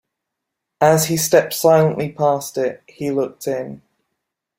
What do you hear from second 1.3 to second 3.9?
silently past it, he looked in.